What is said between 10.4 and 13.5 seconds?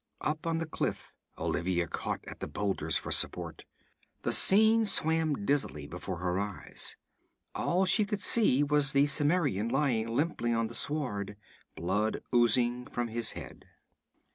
on the sward, blood oozing from his